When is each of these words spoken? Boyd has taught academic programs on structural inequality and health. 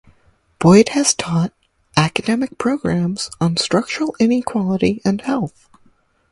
Boyd 0.57 0.89
has 0.93 1.13
taught 1.13 1.53
academic 1.95 2.57
programs 2.57 3.29
on 3.39 3.55
structural 3.55 4.15
inequality 4.19 4.99
and 5.05 5.21
health. 5.21 5.69